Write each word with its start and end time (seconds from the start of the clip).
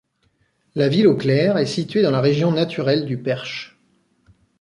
La 0.73 0.89
Ville-aux-Clercs 0.89 1.59
est 1.59 1.67
située 1.67 2.01
dans 2.01 2.09
la 2.09 2.21
région 2.21 2.51
naturelle 2.51 3.05
du 3.05 3.19
Perche. 3.21 3.79